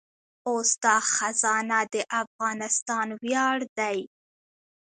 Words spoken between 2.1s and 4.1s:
افغانستان ویاړ دی